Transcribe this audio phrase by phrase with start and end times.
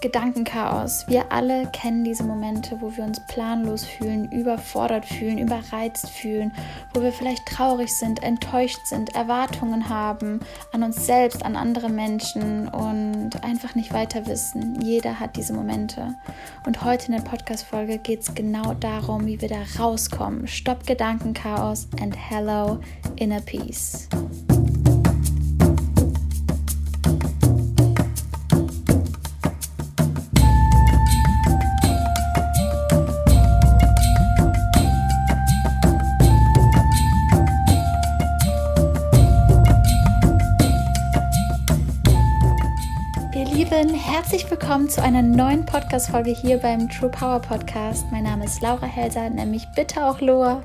[0.00, 1.06] Gedankenchaos.
[1.08, 6.52] Wir alle kennen diese Momente, wo wir uns planlos fühlen, überfordert fühlen, überreizt fühlen,
[6.94, 10.40] wo wir vielleicht traurig sind, enttäuscht sind, Erwartungen haben
[10.72, 14.80] an uns selbst, an andere Menschen und einfach nicht weiter wissen.
[14.82, 16.14] Jeder hat diese Momente.
[16.66, 20.46] Und heute in der Podcast-Folge geht es genau darum, wie wir da rauskommen.
[20.46, 22.78] Stopp Gedankenchaos and hello
[23.16, 24.08] inner peace.
[43.98, 48.06] Herzlich willkommen zu einer neuen Podcast-Folge hier beim True Power Podcast.
[48.12, 50.62] Mein Name ist Laura Helser, nämlich bitte auch Loa.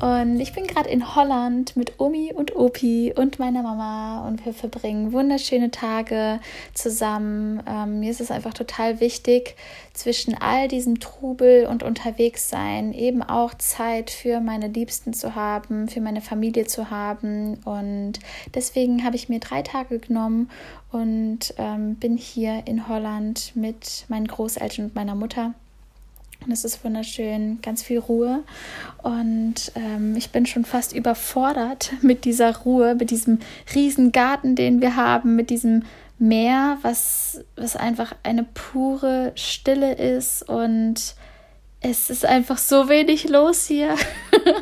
[0.00, 4.52] Und ich bin gerade in Holland mit Omi und Opi und meiner Mama und wir
[4.52, 6.38] verbringen wunderschöne Tage
[6.74, 7.62] zusammen.
[7.66, 9.56] Ähm, mir ist es einfach total wichtig,
[9.94, 15.88] zwischen all diesem Trubel und unterwegs sein, eben auch Zeit für meine Liebsten zu haben,
[15.88, 17.54] für meine Familie zu haben.
[17.64, 18.18] Und
[18.54, 20.50] deswegen habe ich mir drei Tage genommen
[20.92, 25.54] und ähm, bin hier in Holland mit meinen Großeltern und meiner Mutter.
[26.44, 28.44] Und es ist wunderschön, ganz viel Ruhe.
[29.02, 33.40] Und ähm, ich bin schon fast überfordert mit dieser Ruhe, mit diesem
[33.74, 35.82] riesen Garten, den wir haben, mit diesem
[36.18, 41.14] Meer, was, was einfach eine pure Stille ist und
[41.80, 43.94] es ist einfach so wenig los hier.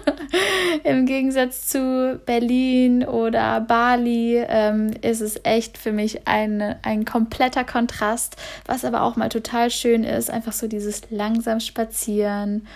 [0.84, 7.64] Im Gegensatz zu Berlin oder Bali ähm, ist es echt für mich ein, ein kompletter
[7.64, 10.30] Kontrast, was aber auch mal total schön ist.
[10.30, 12.66] Einfach so dieses langsam Spazieren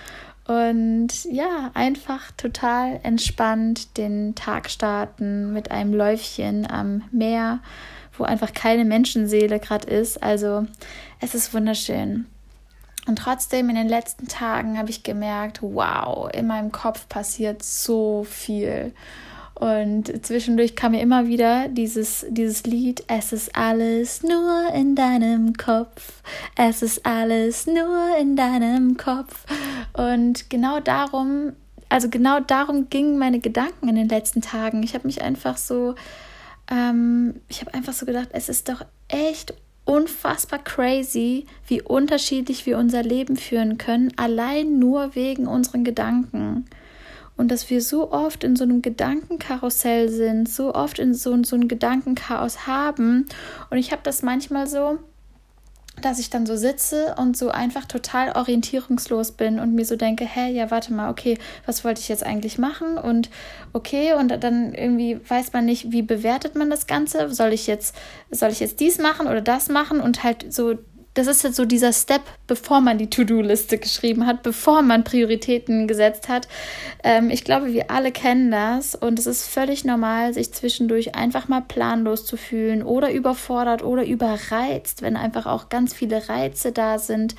[0.48, 7.60] und ja, einfach total entspannt den Tag starten mit einem Läufchen am Meer,
[8.16, 10.22] wo einfach keine Menschenseele gerade ist.
[10.22, 10.66] Also
[11.20, 12.26] es ist wunderschön.
[13.08, 18.24] Und trotzdem in den letzten Tagen habe ich gemerkt, wow, in meinem Kopf passiert so
[18.28, 18.92] viel.
[19.54, 25.54] Und zwischendurch kam mir immer wieder dieses, dieses Lied, es ist alles nur in deinem
[25.54, 26.22] Kopf,
[26.54, 29.46] es ist alles nur in deinem Kopf.
[29.94, 31.54] Und genau darum,
[31.88, 34.82] also genau darum gingen meine Gedanken in den letzten Tagen.
[34.82, 35.94] Ich habe mich einfach so,
[36.70, 39.54] ähm, ich habe einfach so gedacht, es ist doch echt
[39.88, 46.66] unfassbar crazy, wie unterschiedlich wir unser Leben führen können, allein nur wegen unseren Gedanken.
[47.38, 51.56] Und dass wir so oft in so einem Gedankenkarussell sind, so oft in so, so
[51.56, 53.26] einem Gedankenchaos haben.
[53.70, 54.98] Und ich habe das manchmal so,
[55.98, 60.24] dass ich dann so sitze und so einfach total orientierungslos bin und mir so denke,
[60.24, 62.98] hä, ja, warte mal, okay, was wollte ich jetzt eigentlich machen?
[62.98, 63.30] Und
[63.72, 67.32] okay, und dann irgendwie weiß man nicht, wie bewertet man das Ganze?
[67.32, 67.94] Soll ich jetzt,
[68.30, 70.00] soll ich jetzt dies machen oder das machen?
[70.00, 70.74] Und halt so
[71.18, 75.88] das ist jetzt so dieser Step, bevor man die To-Do-Liste geschrieben hat, bevor man Prioritäten
[75.88, 76.46] gesetzt hat.
[77.02, 81.48] Ähm, ich glaube, wir alle kennen das und es ist völlig normal, sich zwischendurch einfach
[81.48, 87.00] mal planlos zu fühlen oder überfordert oder überreizt, wenn einfach auch ganz viele Reize da
[87.00, 87.34] sind,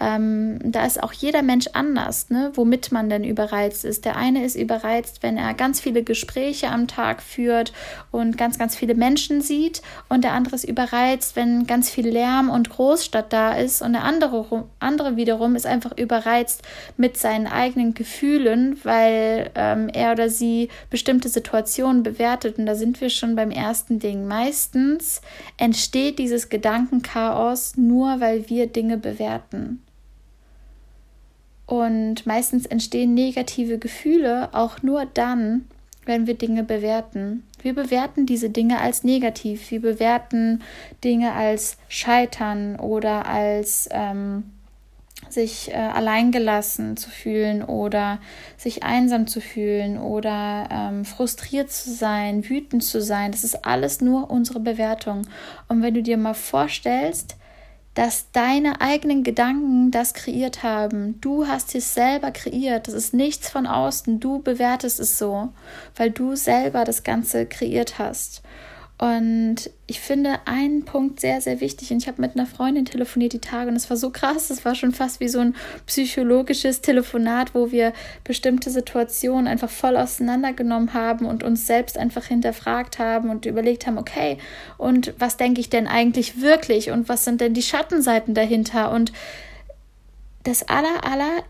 [0.00, 2.50] ähm, da ist auch jeder Mensch anders, ne?
[2.54, 4.06] womit man denn überreizt ist.
[4.06, 7.74] Der eine ist überreizt, wenn er ganz viele Gespräche am Tag führt
[8.10, 9.82] und ganz, ganz viele Menschen sieht.
[10.08, 13.82] Und der andere ist überreizt, wenn ganz viel Lärm und Großstadt da ist.
[13.82, 16.62] Und der andere, andere wiederum ist einfach überreizt
[16.96, 22.58] mit seinen eigenen Gefühlen, weil ähm, er oder sie bestimmte Situationen bewertet.
[22.58, 24.26] Und da sind wir schon beim ersten Ding.
[24.26, 25.20] Meistens
[25.58, 29.82] entsteht dieses Gedankenchaos nur, weil wir Dinge bewerten.
[31.70, 35.66] Und meistens entstehen negative Gefühle auch nur dann,
[36.04, 37.44] wenn wir Dinge bewerten.
[37.62, 39.70] Wir bewerten diese Dinge als negativ.
[39.70, 40.62] Wir bewerten
[41.04, 44.50] Dinge als Scheitern oder als ähm,
[45.28, 48.18] sich äh, alleingelassen zu fühlen oder
[48.56, 53.30] sich einsam zu fühlen oder ähm, frustriert zu sein, wütend zu sein.
[53.30, 55.22] Das ist alles nur unsere Bewertung.
[55.68, 57.36] Und wenn du dir mal vorstellst,
[58.00, 61.20] dass deine eigenen Gedanken das kreiert haben.
[61.20, 62.88] Du hast es selber kreiert.
[62.88, 64.20] Das ist nichts von außen.
[64.20, 65.50] Du bewertest es so,
[65.96, 68.40] weil du selber das Ganze kreiert hast.
[69.00, 71.90] Und ich finde einen Punkt sehr, sehr wichtig.
[71.90, 74.48] Und ich habe mit einer Freundin telefoniert die Tage und es war so krass.
[74.48, 75.56] Das war schon fast wie so ein
[75.86, 77.94] psychologisches Telefonat, wo wir
[78.24, 83.96] bestimmte Situationen einfach voll auseinandergenommen haben und uns selbst einfach hinterfragt haben und überlegt haben,
[83.96, 84.36] okay,
[84.76, 88.92] und was denke ich denn eigentlich wirklich und was sind denn die Schattenseiten dahinter?
[88.92, 89.12] Und
[90.42, 91.42] das aller, aller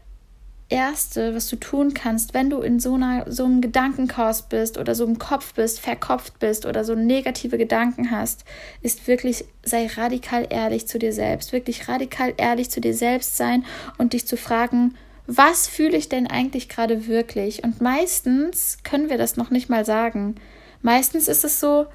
[0.71, 4.95] Erste, was du tun kannst, wenn du in so, einer, so einem Gedankenchaos bist oder
[4.95, 8.45] so im Kopf bist, verkopft bist oder so negative Gedanken hast,
[8.81, 11.53] ist wirklich, sei radikal ehrlich zu dir selbst.
[11.53, 13.65] Wirklich radikal ehrlich zu dir selbst sein
[13.99, 14.95] und dich zu fragen,
[15.27, 17.65] was fühle ich denn eigentlich gerade wirklich?
[17.65, 20.37] Und meistens können wir das noch nicht mal sagen.
[20.83, 21.87] Meistens ist es so,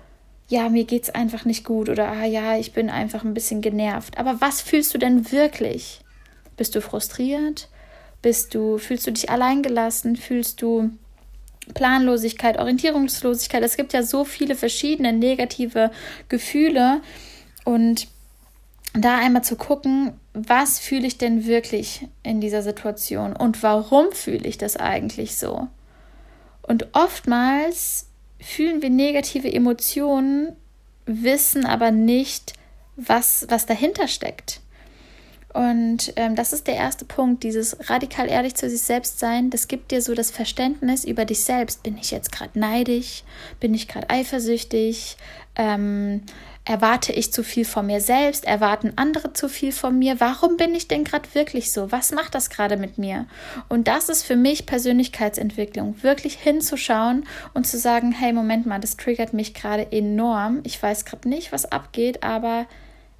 [0.47, 4.17] ja, mir geht's einfach nicht gut oder ah ja, ich bin einfach ein bisschen genervt.
[4.17, 6.01] Aber was fühlst du denn wirklich?
[6.57, 7.69] Bist du frustriert?
[8.25, 10.15] Bist du, fühlst du dich alleingelassen?
[10.15, 10.89] Fühlst du
[11.75, 13.61] Planlosigkeit, Orientierungslosigkeit?
[13.61, 15.91] Es gibt ja so viele verschiedene negative
[16.27, 17.01] Gefühle
[17.65, 18.07] und
[18.95, 24.47] da einmal zu gucken, was fühle ich denn wirklich in dieser Situation und warum fühle
[24.47, 25.67] ich das eigentlich so?
[26.63, 28.07] Und oftmals
[28.39, 30.55] fühlen wir negative Emotionen,
[31.05, 32.53] wissen aber nicht,
[32.95, 34.61] was, was dahinter steckt.
[35.55, 39.49] Und ähm, das ist der erste Punkt, dieses radikal ehrlich zu sich selbst sein.
[39.49, 41.81] Das gibt dir so das Verständnis über dich selbst.
[41.81, 43.23] Bin ich jetzt gerade neidisch?
[43.61, 45.15] Bin ich gerade eifersüchtig?
[45.55, 46.23] Ähm,
[46.65, 48.43] erwarte ich zu viel von mir selbst?
[48.43, 50.19] Erwarten andere zu viel von mir?
[50.19, 51.89] Warum bin ich denn gerade wirklich so?
[51.89, 53.25] Was macht das gerade mit mir?
[53.69, 58.97] Und das ist für mich Persönlichkeitsentwicklung, wirklich hinzuschauen und zu sagen, hey, Moment mal, das
[58.97, 60.59] triggert mich gerade enorm.
[60.63, 62.65] Ich weiß gerade nicht, was abgeht, aber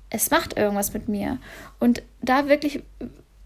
[0.09, 1.39] es macht irgendwas mit mir.
[1.79, 2.83] Und da wirklich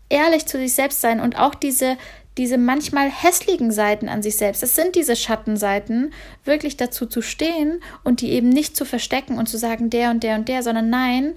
[0.10, 1.98] ehrlich zu sich selbst sein und auch diese,
[2.38, 6.14] diese manchmal hässlichen Seiten an sich selbst, das sind diese Schattenseiten,
[6.44, 10.24] wirklich dazu zu stehen und die eben nicht zu verstecken und zu sagen, der und
[10.24, 11.36] der und der, sondern nein,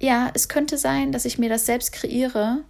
[0.00, 2.62] ja, es könnte sein, dass ich mir das selbst kreiere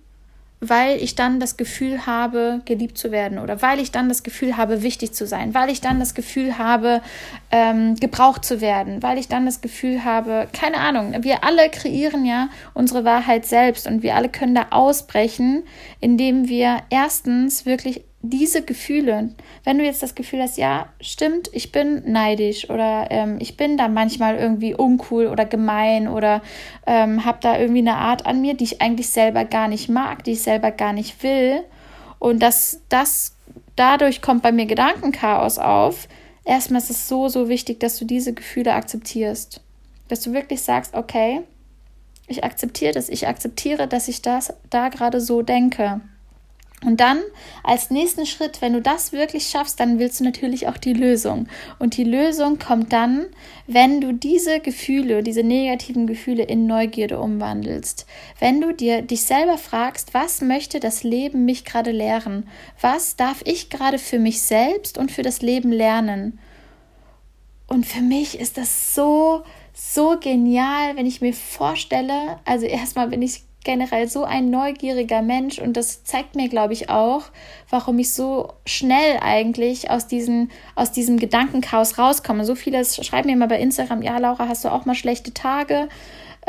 [0.61, 4.57] weil ich dann das Gefühl habe, geliebt zu werden oder weil ich dann das Gefühl
[4.57, 7.01] habe, wichtig zu sein, weil ich dann das Gefühl habe,
[7.53, 12.25] ähm, gebraucht zu werden, weil ich dann das Gefühl habe, keine Ahnung, wir alle kreieren
[12.25, 15.63] ja unsere Wahrheit selbst und wir alle können da ausbrechen,
[16.01, 19.31] indem wir erstens wirklich diese Gefühle,
[19.63, 23.77] wenn du jetzt das Gefühl hast, ja, stimmt, ich bin neidisch oder ähm, ich bin
[23.77, 26.43] da manchmal irgendwie uncool oder gemein oder
[26.87, 30.25] ähm, habe da irgendwie eine Art an mir, die ich eigentlich selber gar nicht mag,
[30.25, 31.63] die ich selber gar nicht will
[32.19, 33.37] und dass das
[33.77, 36.09] dadurch kommt bei mir Gedankenchaos auf.
[36.45, 39.61] Erstmal ist es so, so wichtig, dass du diese Gefühle akzeptierst.
[40.09, 41.43] Dass du wirklich sagst, okay,
[42.27, 46.01] ich akzeptiere das, ich akzeptiere, dass ich das da gerade so denke.
[46.85, 47.19] Und dann
[47.65, 51.49] als nächsten Schritt, wenn du das wirklich schaffst, dann willst du natürlich auch die Lösung.
[51.81, 53.27] Und die Lösung kommt dann,
[53.67, 58.07] wenn du diese Gefühle, diese negativen Gefühle in Neugierde umwandelst.
[58.39, 62.49] Wenn du dir dich selber fragst, was möchte das Leben mich gerade lehren?
[62.81, 66.39] Was darf ich gerade für mich selbst und für das Leben lernen?
[67.67, 69.43] Und für mich ist das so,
[69.75, 75.59] so genial, wenn ich mir vorstelle, also erstmal bin ich generell so ein neugieriger Mensch
[75.59, 77.25] und das zeigt mir, glaube ich, auch,
[77.69, 82.47] warum ich so schnell eigentlich aus, diesen, aus diesem Gedankenchaos rauskomme.
[82.47, 85.91] So viele schreiben mir immer bei Instagram, ja, Laura, hast du auch mal schlechte Tage?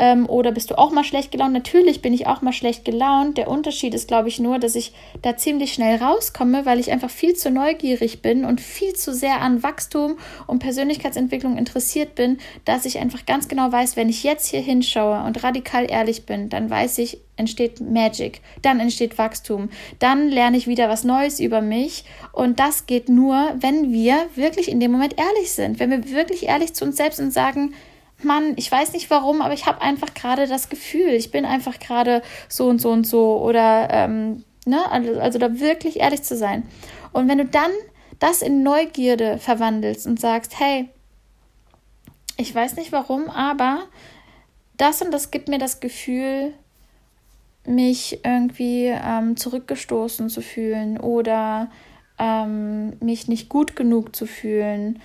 [0.00, 1.52] Ähm, oder bist du auch mal schlecht gelaunt?
[1.52, 3.36] Natürlich bin ich auch mal schlecht gelaunt.
[3.36, 7.10] Der Unterschied ist, glaube ich, nur, dass ich da ziemlich schnell rauskomme, weil ich einfach
[7.10, 10.16] viel zu neugierig bin und viel zu sehr an Wachstum
[10.46, 15.22] und Persönlichkeitsentwicklung interessiert bin, dass ich einfach ganz genau weiß, wenn ich jetzt hier hinschaue
[15.22, 19.68] und radikal ehrlich bin, dann weiß ich, entsteht Magic, dann entsteht Wachstum,
[19.98, 24.70] dann lerne ich wieder was Neues über mich und das geht nur, wenn wir wirklich
[24.70, 27.74] in dem Moment ehrlich sind, wenn wir wirklich ehrlich zu uns selbst und sagen,
[28.24, 31.78] Mann, ich weiß nicht warum, aber ich habe einfach gerade das Gefühl, ich bin einfach
[31.78, 36.36] gerade so und so und so oder ähm, ne, also, also da wirklich ehrlich zu
[36.36, 36.64] sein.
[37.12, 37.70] Und wenn du dann
[38.18, 40.88] das in Neugierde verwandelst und sagst, hey,
[42.36, 43.84] ich weiß nicht warum, aber
[44.76, 46.52] das und das gibt mir das Gefühl,
[47.66, 51.70] mich irgendwie ähm, zurückgestoßen zu fühlen oder
[52.18, 55.00] ähm, mich nicht gut genug zu fühlen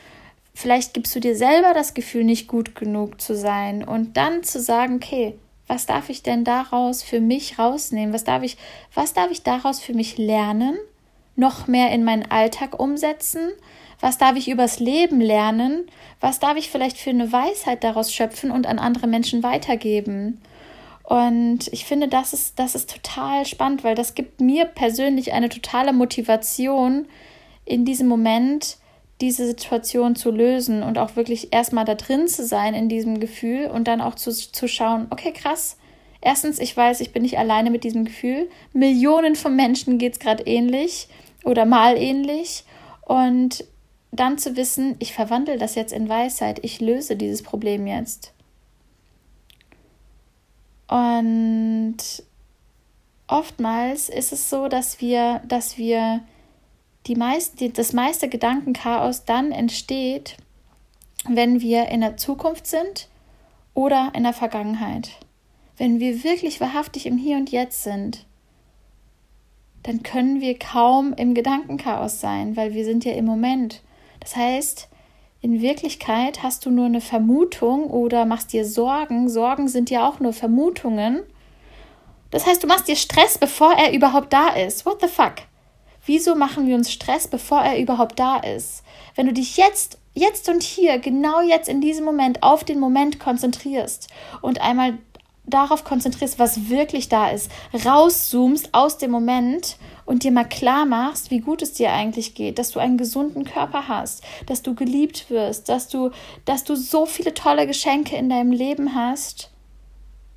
[0.57, 4.61] Vielleicht gibst du dir selber das Gefühl, nicht gut genug zu sein und dann zu
[4.61, 5.35] sagen, okay,
[5.67, 8.13] was darf ich denn daraus für mich rausnehmen?
[8.13, 8.55] Was darf ich,
[8.93, 10.77] was darf ich daraus für mich lernen?
[11.35, 13.49] Noch mehr in meinen Alltag umsetzen?
[13.99, 15.87] Was darf ich übers Leben lernen?
[16.21, 20.39] Was darf ich vielleicht für eine Weisheit daraus schöpfen und an andere Menschen weitergeben?
[21.03, 25.49] Und ich finde, das ist, das ist total spannend, weil das gibt mir persönlich eine
[25.49, 27.07] totale Motivation,
[27.65, 28.77] in diesem Moment
[29.21, 33.67] diese Situation zu lösen und auch wirklich erstmal da drin zu sein in diesem Gefühl
[33.67, 35.77] und dann auch zu, zu schauen, okay, krass.
[36.21, 38.49] Erstens, ich weiß, ich bin nicht alleine mit diesem Gefühl.
[38.73, 41.07] Millionen von Menschen geht es gerade ähnlich
[41.43, 42.65] oder mal ähnlich.
[43.05, 43.63] Und
[44.11, 48.33] dann zu wissen, ich verwandle das jetzt in Weisheit, ich löse dieses Problem jetzt.
[50.87, 51.97] Und
[53.27, 56.21] oftmals ist es so, dass wir, dass wir
[57.07, 60.37] die meiste, das meiste Gedankenchaos dann entsteht,
[61.27, 63.09] wenn wir in der Zukunft sind
[63.73, 65.11] oder in der Vergangenheit.
[65.77, 68.25] Wenn wir wirklich wahrhaftig im Hier und Jetzt sind,
[69.83, 73.83] dann können wir kaum im Gedankenchaos sein, weil wir sind ja im Moment.
[74.19, 74.87] Das heißt,
[75.41, 79.29] in Wirklichkeit hast du nur eine Vermutung oder machst dir Sorgen.
[79.29, 81.21] Sorgen sind ja auch nur Vermutungen.
[82.31, 84.87] Das heißt, du machst dir Stress, bevor er überhaupt da ist.
[84.87, 85.35] What the fuck?
[86.05, 88.83] Wieso machen wir uns Stress, bevor er überhaupt da ist?
[89.15, 93.19] Wenn du dich jetzt, jetzt und hier, genau jetzt in diesem Moment auf den Moment
[93.19, 94.09] konzentrierst
[94.41, 94.97] und einmal
[95.47, 97.51] darauf konzentrierst, was wirklich da ist,
[97.85, 102.59] rauszoomst aus dem Moment und dir mal klar machst, wie gut es dir eigentlich geht,
[102.59, 106.11] dass du einen gesunden Körper hast, dass du geliebt wirst, dass du,
[106.45, 109.51] dass du so viele tolle Geschenke in deinem Leben hast,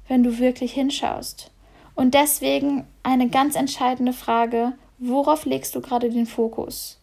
[0.08, 1.50] wenn du wirklich hinschaust.
[1.94, 6.98] Und deswegen eine ganz entscheidende Frage, worauf legst du gerade den Fokus?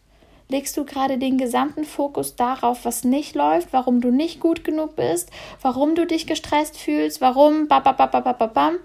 [0.48, 4.94] Legst du gerade den gesamten Fokus darauf, was nicht läuft, warum du nicht gut genug
[4.94, 8.76] bist, warum du dich gestresst fühlst, warum babababababam?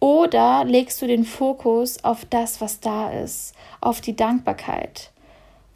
[0.00, 5.12] Oder legst du den Fokus auf das, was da ist, auf die Dankbarkeit?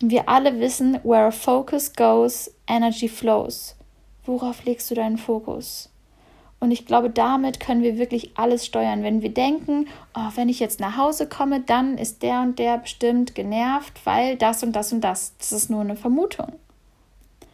[0.02, 3.76] Und wir alle wissen, where focus goes, energy flows.
[4.26, 5.88] Worauf legst du deinen Fokus?
[6.58, 9.02] Und ich glaube, damit können wir wirklich alles steuern.
[9.02, 12.78] Wenn wir denken, oh, wenn ich jetzt nach Hause komme, dann ist der und der
[12.78, 15.34] bestimmt genervt, weil das und das und das.
[15.38, 16.52] Das ist nur eine Vermutung.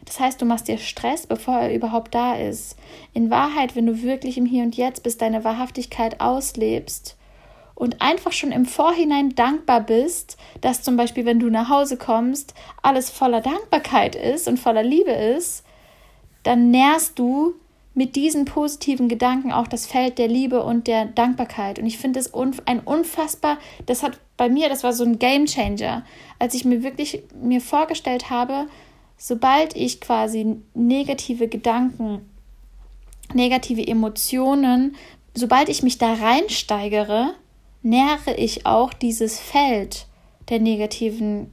[0.05, 2.77] Das heißt, du machst dir Stress, bevor er überhaupt da ist.
[3.13, 7.17] In Wahrheit, wenn du wirklich im Hier und Jetzt bist, deine Wahrhaftigkeit auslebst
[7.75, 12.53] und einfach schon im Vorhinein dankbar bist, dass zum Beispiel, wenn du nach Hause kommst,
[12.81, 15.63] alles voller Dankbarkeit ist und voller Liebe ist,
[16.43, 17.53] dann nährst du
[17.95, 21.77] mit diesen positiven Gedanken auch das Feld der Liebe und der Dankbarkeit.
[21.77, 25.45] Und ich finde es ein unfassbar, das hat bei mir, das war so ein Game
[25.45, 26.03] Changer,
[26.39, 28.67] als ich mir wirklich mir vorgestellt habe,
[29.17, 32.29] sobald ich quasi negative Gedanken,
[33.33, 34.95] negative Emotionen,
[35.35, 37.35] sobald ich mich da reinsteigere,
[37.83, 40.07] nähere ich auch dieses Feld
[40.49, 41.51] der negativen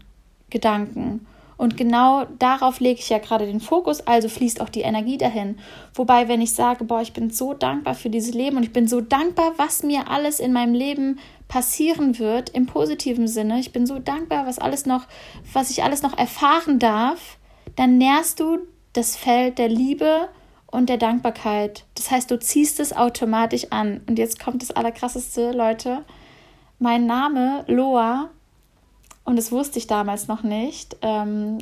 [0.49, 1.27] Gedanken.
[1.61, 5.59] Und genau darauf lege ich ja gerade den Fokus, also fließt auch die Energie dahin.
[5.93, 8.89] Wobei, wenn ich sage, boah, ich bin so dankbar für dieses Leben und ich bin
[8.89, 13.85] so dankbar, was mir alles in meinem Leben passieren wird, im positiven Sinne, ich bin
[13.85, 15.03] so dankbar, was alles noch,
[15.53, 17.37] was ich alles noch erfahren darf,
[17.77, 18.61] dann nährst du
[18.95, 20.31] das Feld der Liebe
[20.67, 21.85] und der Dankbarkeit.
[21.95, 24.01] Das heißt, du ziehst es automatisch an.
[24.09, 26.07] Und jetzt kommt das Allerkrasseste, Leute.
[26.79, 28.31] Mein Name, Loa,
[29.31, 30.97] und das wusste ich damals noch nicht.
[31.03, 31.59] Ähm,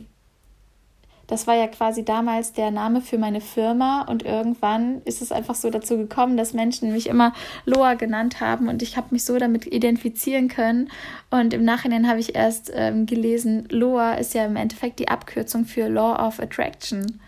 [1.27, 5.55] das war ja quasi damals der Name für meine Firma und irgendwann ist es einfach
[5.55, 7.35] so dazu gekommen, dass Menschen mich immer
[7.67, 10.91] Loa genannt haben und ich habe mich so damit identifizieren können.
[11.29, 15.67] Und im Nachhinein habe ich erst ähm, gelesen, Loa ist ja im Endeffekt die Abkürzung
[15.67, 17.21] für Law of Attraction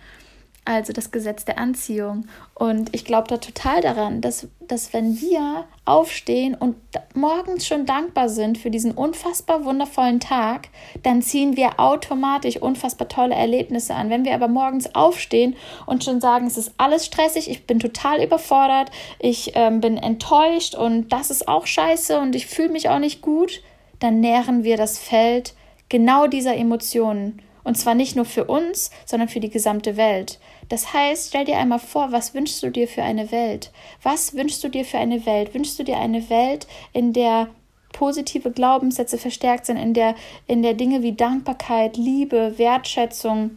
[0.65, 2.27] also das Gesetz der Anziehung.
[2.55, 6.77] Und ich glaube da total daran, dass, dass wenn wir aufstehen und
[7.15, 10.69] morgens schon dankbar sind für diesen unfassbar wundervollen Tag,
[11.03, 14.11] dann ziehen wir automatisch unfassbar tolle Erlebnisse an.
[14.11, 18.23] Wenn wir aber morgens aufstehen und schon sagen, es ist alles stressig, ich bin total
[18.23, 22.99] überfordert, ich ähm, bin enttäuscht und das ist auch scheiße und ich fühle mich auch
[22.99, 23.63] nicht gut,
[23.99, 25.55] dann nähren wir das Feld
[25.89, 27.43] genau dieser Emotionen.
[27.71, 30.41] Und zwar nicht nur für uns, sondern für die gesamte Welt.
[30.69, 33.71] Das heißt, stell dir einmal vor, was wünschst du dir für eine Welt?
[34.03, 35.55] Was wünschst du dir für eine Welt?
[35.55, 37.47] Wünschst du dir eine Welt, in der
[37.93, 40.17] positive Glaubenssätze verstärkt sind, in der,
[40.49, 43.57] in der Dinge wie Dankbarkeit, Liebe, Wertschätzung,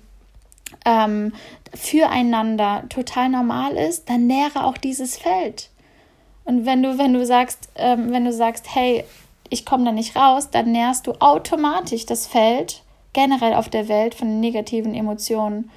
[0.85, 1.33] ähm,
[1.73, 5.71] füreinander total normal ist, dann nähre auch dieses Feld.
[6.45, 9.05] Und wenn du, wenn du sagst, ähm, wenn du sagst, hey,
[9.49, 14.15] ich komme da nicht raus, dann nährst du automatisch das Feld generell auf der Welt
[14.15, 15.69] von negativen Emotionen.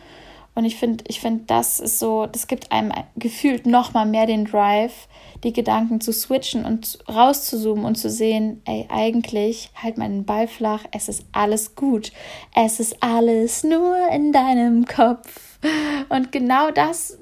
[0.54, 4.24] Und ich finde, ich finde, das ist so, das gibt einem gefühlt noch mal mehr
[4.26, 5.06] den Drive,
[5.44, 10.84] die Gedanken zu switchen und rauszuzoomen und zu sehen, ey, eigentlich halt meinen Ball flach,
[10.92, 12.10] es ist alles gut.
[12.54, 15.58] Es ist alles nur in deinem Kopf.
[16.08, 17.18] Und genau das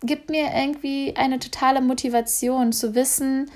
[0.00, 3.50] gibt mir irgendwie eine totale Motivation zu wissen,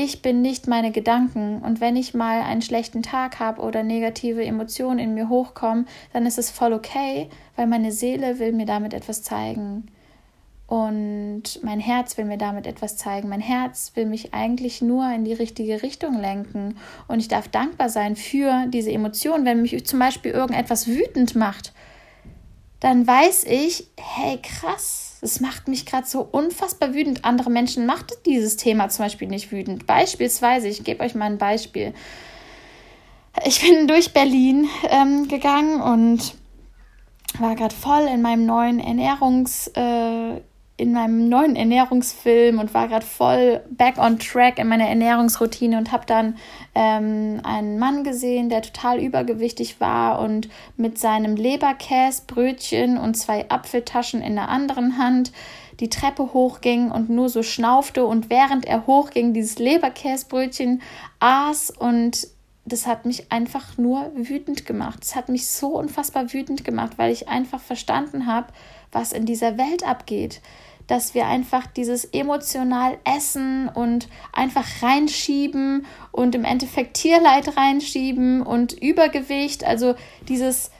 [0.00, 4.44] ich bin nicht meine Gedanken und wenn ich mal einen schlechten Tag habe oder negative
[4.44, 8.94] Emotionen in mir hochkommen, dann ist es voll okay, weil meine Seele will mir damit
[8.94, 9.90] etwas zeigen.
[10.68, 13.28] Und mein Herz will mir damit etwas zeigen.
[13.28, 16.76] Mein Herz will mich eigentlich nur in die richtige Richtung lenken.
[17.08, 19.46] Und ich darf dankbar sein für diese Emotionen.
[19.46, 21.72] Wenn mich zum Beispiel irgendetwas wütend macht,
[22.78, 27.24] dann weiß ich, hey krass, Es macht mich gerade so unfassbar wütend.
[27.24, 29.86] Andere Menschen macht dieses Thema zum Beispiel nicht wütend.
[29.86, 31.92] Beispielsweise, ich gebe euch mal ein Beispiel.
[33.44, 36.34] Ich bin durch Berlin ähm, gegangen und
[37.38, 40.40] war gerade voll in meinem neuen Ernährungs, äh,
[40.78, 45.90] in meinem neuen Ernährungsfilm und war gerade voll back on track in meiner Ernährungsroutine und
[45.90, 46.36] habe dann
[46.76, 54.22] ähm, einen Mann gesehen, der total übergewichtig war und mit seinem Leberkäsbrötchen und zwei Apfeltaschen
[54.22, 55.32] in der anderen Hand
[55.80, 60.80] die Treppe hochging und nur so schnaufte und während er hochging dieses Leberkäsbrötchen
[61.18, 62.28] aß und
[62.64, 65.00] das hat mich einfach nur wütend gemacht.
[65.02, 68.52] Es hat mich so unfassbar wütend gemacht, weil ich einfach verstanden habe,
[68.92, 70.40] was in dieser Welt abgeht
[70.88, 78.72] dass wir einfach dieses emotional essen und einfach reinschieben und im Endeffekt Tierleid reinschieben und
[78.72, 79.94] Übergewicht, also
[80.28, 80.70] dieses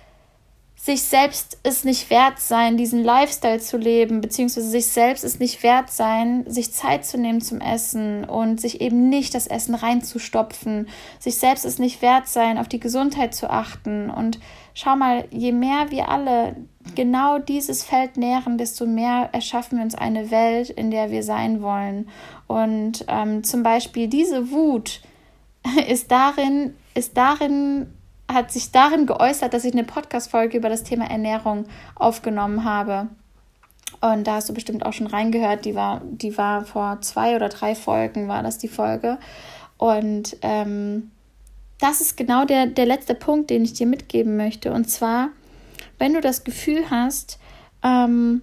[0.81, 5.63] sich selbst ist nicht wert sein, diesen Lifestyle zu leben, beziehungsweise sich selbst ist nicht
[5.63, 10.89] wert sein, sich Zeit zu nehmen zum Essen und sich eben nicht das Essen reinzustopfen.
[11.19, 14.09] Sich selbst ist nicht wert sein, auf die Gesundheit zu achten.
[14.09, 14.39] Und
[14.79, 16.55] schau mal, je mehr wir alle
[16.95, 21.63] genau dieses Feld nähren, desto mehr erschaffen wir uns eine Welt, in der wir sein
[21.63, 22.09] wollen.
[22.47, 25.01] Und ähm, zum Beispiel diese Wut
[25.89, 27.93] ist darin, ist darin,
[28.33, 31.65] hat sich darin geäußert, dass ich eine Podcast-Folge über das Thema Ernährung
[31.97, 33.09] aufgenommen habe.
[34.01, 35.65] Und da hast du bestimmt auch schon reingehört.
[35.65, 39.19] Die war, die war vor zwei oder drei Folgen, war das die Folge.
[39.77, 41.11] Und ähm,
[41.79, 44.73] das ist genau der, der letzte Punkt, den ich dir mitgeben möchte.
[44.73, 45.31] Und zwar,
[45.99, 47.39] wenn du das Gefühl hast,
[47.83, 48.43] ähm,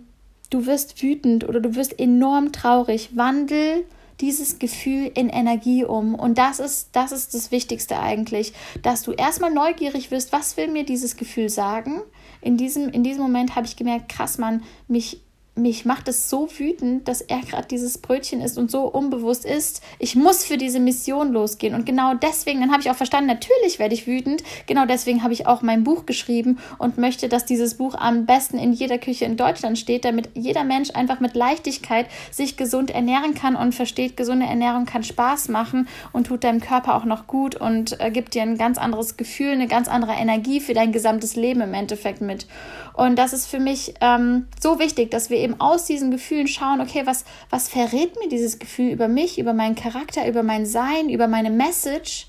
[0.50, 3.86] du wirst wütend oder du wirst enorm traurig, wandel
[4.22, 6.15] dieses Gefühl in Energie um.
[6.15, 10.70] Und das ist, das ist das Wichtigste eigentlich, dass du erstmal neugierig wirst, was will
[10.70, 12.01] mir dieses Gefühl sagen?
[12.42, 15.22] In diesem, in diesem Moment habe ich gemerkt, krass, man, mich
[15.56, 19.82] mich macht es so wütend, dass er gerade dieses Brötchen ist und so unbewusst ist.
[20.00, 21.74] Ich muss für diese Mission losgehen.
[21.74, 24.44] Und genau deswegen, dann habe ich auch verstanden, natürlich werde ich wütend.
[24.68, 28.58] Genau deswegen habe ich auch mein Buch geschrieben und möchte, dass dieses Buch am besten
[28.58, 33.34] in jeder Küche in Deutschland steht, damit jeder Mensch einfach mit Leichtigkeit sich gesund ernähren
[33.34, 37.56] kann und versteht, gesunde Ernährung kann Spaß machen und tut deinem Körper auch noch gut
[37.56, 41.38] und äh, gibt dir ein ganz anderes Gefühl, eine ganz andere Energie für dein gesamtes
[41.38, 42.46] Leben im Endeffekt mit.
[42.95, 46.79] Und das ist für mich ähm, so wichtig, dass wir eben aus diesen Gefühlen schauen,
[46.79, 51.10] okay, was, was verrät mir dieses Gefühl über mich, über meinen Charakter, über mein Sein,
[51.10, 52.27] über meine Message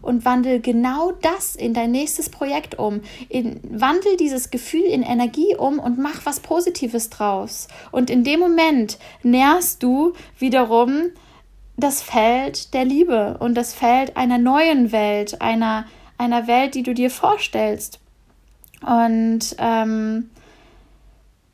[0.00, 3.00] und wandel genau das in dein nächstes Projekt um.
[3.28, 7.68] In, wandel dieses Gefühl in Energie um und mach was Positives draus.
[7.90, 11.10] Und in dem Moment nährst du wiederum
[11.76, 16.92] das Feld der Liebe und das Feld einer neuen Welt, einer, einer Welt, die du
[16.92, 18.00] dir vorstellst.
[18.84, 20.30] Und ähm,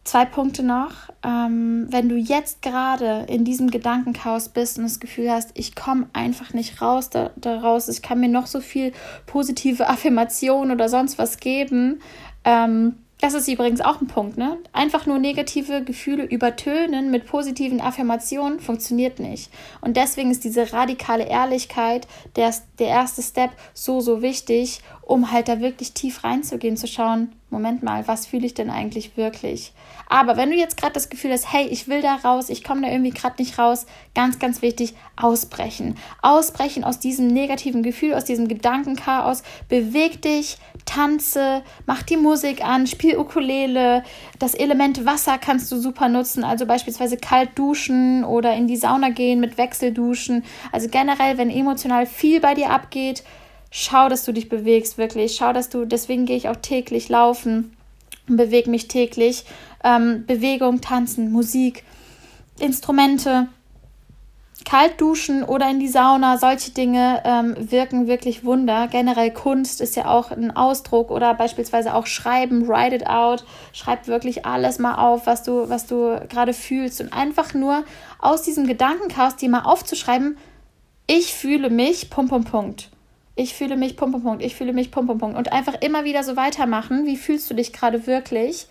[0.04, 0.92] zwei Punkte noch.
[1.24, 6.08] Ähm, wenn du jetzt gerade in diesem Gedankenchaos bist und das Gefühl hast, ich komme
[6.12, 8.92] einfach nicht raus da, daraus, ich kann mir noch so viel
[9.26, 12.00] positive Affirmation oder sonst was geben,
[12.44, 14.58] ähm, das ist übrigens auch ein Punkt, ne?
[14.72, 19.50] Einfach nur negative Gefühle übertönen mit positiven Affirmationen funktioniert nicht.
[19.80, 22.06] Und deswegen ist diese radikale Ehrlichkeit
[22.36, 27.32] der, der erste Step so, so wichtig, um halt da wirklich tief reinzugehen, zu schauen,
[27.50, 29.72] Moment mal, was fühle ich denn eigentlich wirklich?
[30.08, 32.82] Aber wenn du jetzt gerade das Gefühl hast, hey, ich will da raus, ich komme
[32.82, 35.96] da irgendwie gerade nicht raus, ganz, ganz wichtig, ausbrechen.
[36.22, 39.42] Ausbrechen aus diesem negativen Gefühl, aus diesem Gedankenchaos.
[39.68, 44.04] Beweg dich, tanze, mach die Musik an, spiel Ukulele.
[44.38, 49.10] Das Element Wasser kannst du super nutzen, also beispielsweise kalt duschen oder in die Sauna
[49.10, 50.44] gehen mit Wechselduschen.
[50.72, 53.22] Also generell, wenn emotional viel bei dir abgeht,
[53.76, 55.34] schau, dass du dich bewegst, wirklich.
[55.34, 57.76] Schau, dass du, deswegen gehe ich auch täglich laufen
[58.28, 59.44] und bewege mich täglich.
[59.82, 61.82] Ähm, Bewegung, Tanzen, Musik,
[62.60, 63.48] Instrumente,
[64.64, 68.86] kalt duschen oder in die Sauna, solche Dinge ähm, wirken wirklich Wunder.
[68.86, 74.06] Generell Kunst ist ja auch ein Ausdruck oder beispielsweise auch Schreiben, write it out, schreib
[74.06, 77.82] wirklich alles mal auf, was du, was du gerade fühlst und einfach nur
[78.20, 80.38] aus diesem Gedankenchaos dir mal aufzuschreiben,
[81.08, 82.93] ich fühle mich, Punkt, Punkt, Punkt
[83.36, 85.38] ich fühle mich, Punkt, Punkt, Punkt, ich fühle mich, Punkt, Punkt, Punkt.
[85.38, 88.66] Und einfach immer wieder so weitermachen, wie fühlst du dich gerade wirklich?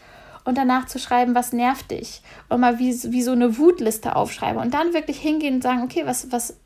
[0.45, 2.21] Und danach zu schreiben, was nervt dich?
[2.49, 4.62] Und mal wie, wie so eine Wutliste aufschreiben.
[4.62, 6.58] Und dann wirklich hingehen und sagen, okay, was, was,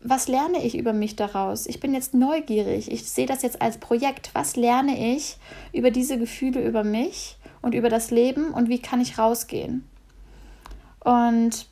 [0.00, 1.66] was lerne ich über mich daraus?
[1.66, 2.90] Ich bin jetzt neugierig.
[2.90, 4.30] Ich sehe das jetzt als Projekt.
[4.34, 5.36] Was lerne ich
[5.72, 9.88] über diese Gefühle über mich und über das Leben und wie kann ich rausgehen?
[11.00, 11.66] Und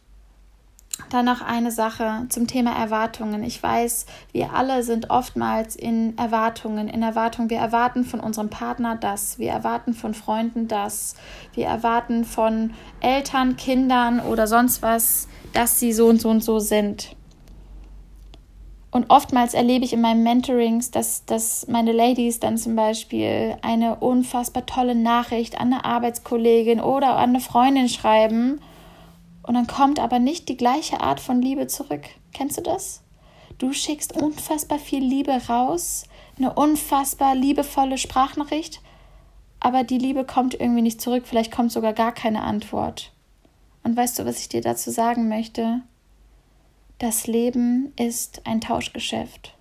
[1.10, 3.42] Dann noch eine Sache zum Thema Erwartungen.
[3.42, 7.50] Ich weiß, wir alle sind oftmals in Erwartungen, in Erwartungen.
[7.50, 11.16] Wir erwarten von unserem Partner das, wir erwarten von Freunden das,
[11.52, 16.60] wir erwarten von Eltern, Kindern oder sonst was, dass sie so und so und so
[16.60, 17.16] sind.
[18.92, 23.96] Und oftmals erlebe ich in meinen Mentorings, dass, dass meine Ladies dann zum Beispiel eine
[23.96, 28.60] unfassbar tolle Nachricht an eine Arbeitskollegin oder an eine Freundin schreiben
[29.44, 32.02] und dann kommt aber nicht die gleiche Art von Liebe zurück.
[32.32, 33.02] Kennst du das?
[33.58, 36.04] Du schickst unfassbar viel Liebe raus,
[36.38, 38.80] eine unfassbar liebevolle Sprachnachricht,
[39.60, 43.12] aber die Liebe kommt irgendwie nicht zurück, vielleicht kommt sogar gar keine Antwort.
[43.82, 45.82] Und weißt du, was ich dir dazu sagen möchte?
[46.98, 49.54] Das Leben ist ein Tauschgeschäft.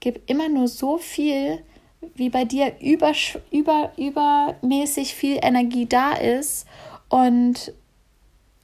[0.00, 1.62] Gib immer nur so viel,
[2.14, 3.12] wie bei dir über,
[3.50, 6.66] über, übermäßig viel Energie da ist
[7.08, 7.72] und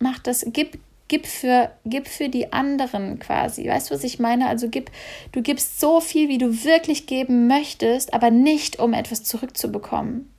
[0.04, 3.66] mach das, gib, gib für, gib für die anderen quasi.
[3.66, 4.46] Weißt du, was ich meine?
[4.46, 4.90] Also gib,
[5.32, 10.30] du gibst so viel, wie du wirklich geben möchtest, aber nicht, um etwas zurückzubekommen.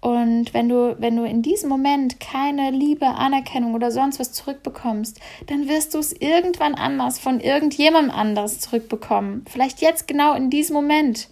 [0.00, 5.20] Und wenn du, wenn du in diesem Moment keine Liebe, Anerkennung oder sonst was zurückbekommst,
[5.46, 9.44] dann wirst du es irgendwann anders von irgendjemandem anders zurückbekommen.
[9.48, 11.28] Vielleicht jetzt genau in diesem Moment.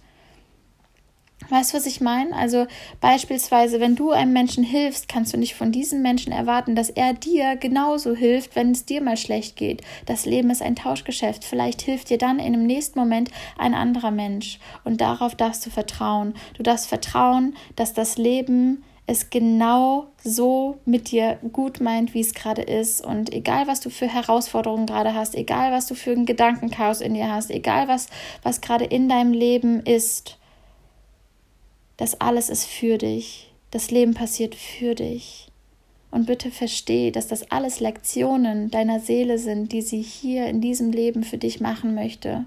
[1.49, 2.35] Weißt du, was ich meine?
[2.35, 2.67] Also
[3.01, 7.13] beispielsweise, wenn du einem Menschen hilfst, kannst du nicht von diesem Menschen erwarten, dass er
[7.13, 9.81] dir genauso hilft, wenn es dir mal schlecht geht.
[10.05, 11.43] Das Leben ist ein Tauschgeschäft.
[11.43, 14.59] Vielleicht hilft dir dann in dem nächsten Moment ein anderer Mensch.
[14.83, 16.35] Und darauf darfst du vertrauen.
[16.53, 22.35] Du darfst vertrauen, dass das Leben es genau so mit dir gut meint, wie es
[22.35, 23.03] gerade ist.
[23.03, 27.15] Und egal, was du für Herausforderungen gerade hast, egal, was du für ein Gedankenchaos in
[27.15, 28.07] dir hast, egal, was,
[28.43, 30.38] was gerade in deinem Leben ist,
[31.99, 33.51] das alles ist für dich.
[33.71, 35.49] Das Leben passiert für dich.
[36.11, 40.91] Und bitte versteh, dass das alles Lektionen deiner Seele sind, die sie hier in diesem
[40.91, 42.45] Leben für dich machen möchte.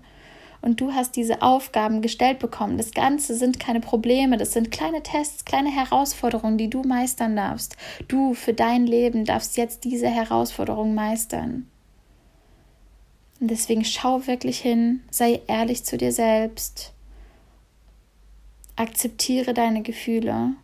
[0.63, 2.79] Und du hast diese Aufgaben gestellt bekommen.
[2.79, 7.77] Das Ganze sind keine Probleme, das sind kleine Tests, kleine Herausforderungen, die du meistern darfst.
[8.09, 11.67] Du für dein Leben darfst jetzt diese Herausforderung meistern.
[13.39, 16.95] Und deswegen schau wirklich hin, sei ehrlich zu dir selbst
[18.77, 20.55] Akzeptiere deine Gefühle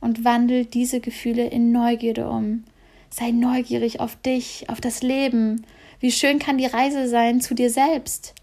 [0.00, 2.64] und wandel diese Gefühle in Neugierde um.
[3.10, 5.64] Sei neugierig auf dich, auf das Leben.
[6.00, 8.34] Wie schön kann die Reise sein zu dir selbst?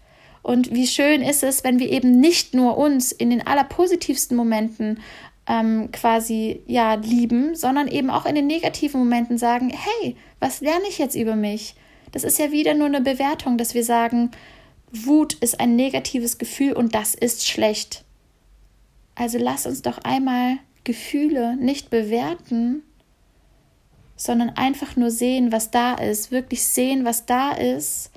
[0.42, 5.00] Und wie schön ist es, wenn wir eben nicht nur uns in den allerpositivsten Momenten
[5.48, 10.84] ähm, quasi ja lieben, sondern eben auch in den negativen Momenten sagen, hey, was lerne
[10.88, 11.74] ich jetzt über mich?
[12.12, 14.30] Das ist ja wieder nur eine Bewertung, dass wir sagen,
[14.92, 18.05] Wut ist ein negatives Gefühl und das ist schlecht.
[19.16, 22.82] Also lass uns doch einmal Gefühle nicht bewerten,
[24.14, 28.12] sondern einfach nur sehen, was da ist, wirklich sehen, was da ist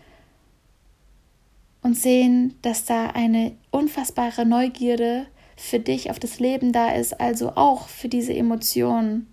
[1.81, 7.53] und sehen, dass da eine unfassbare Neugierde für dich auf das Leben da ist, also
[7.55, 9.27] auch für diese Emotionen.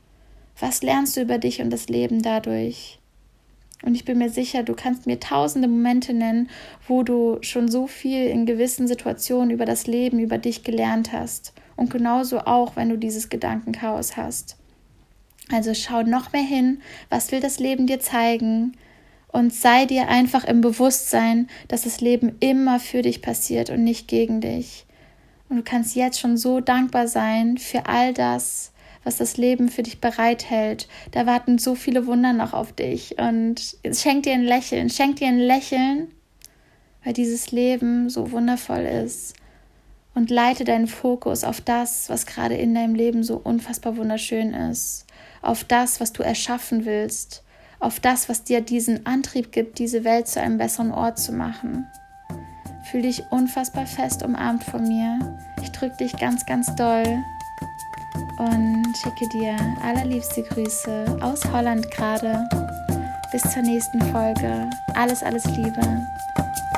[0.59, 2.98] Was lernst du über dich und das Leben dadurch?
[3.82, 6.48] Und ich bin mir sicher, du kannst mir tausende Momente nennen,
[6.88, 11.52] wo du schon so viel in gewissen Situationen über das Leben, über dich gelernt hast.
[11.76, 14.56] Und genauso auch, wenn du dieses Gedankenchaos hast.
[15.52, 18.76] Also schau noch mehr hin, was will das Leben dir zeigen?
[19.28, 24.08] Und sei dir einfach im Bewusstsein, dass das Leben immer für dich passiert und nicht
[24.08, 24.86] gegen dich.
[25.48, 28.72] Und du kannst jetzt schon so dankbar sein für all das,
[29.07, 30.88] was das Leben für dich bereithält.
[31.12, 33.16] Da warten so viele Wunder noch auf dich.
[33.19, 36.09] Und schenk dir ein Lächeln, schenk dir ein Lächeln,
[37.05, 39.35] weil dieses Leben so wundervoll ist.
[40.14, 45.07] Und leite deinen Fokus auf das, was gerade in deinem Leben so unfassbar wunderschön ist.
[45.40, 47.45] Auf das, was du erschaffen willst.
[47.79, 51.87] Auf das, was dir diesen Antrieb gibt, diese Welt zu einem besseren Ort zu machen.
[52.90, 55.38] Fühl dich unfassbar fest umarmt von mir.
[55.62, 57.23] Ich drücke dich ganz, ganz doll
[58.38, 62.48] und schicke dir allerliebste Grüße aus Holland gerade.
[63.33, 64.70] Bis zur nächsten Folge.
[64.94, 65.81] Alles, alles Liebe.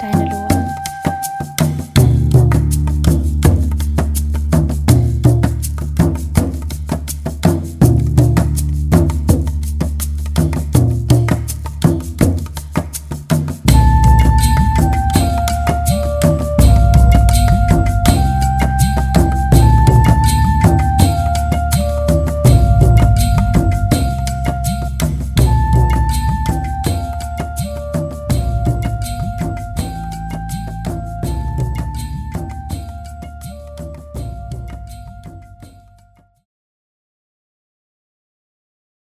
[0.00, 0.57] Deine Lola.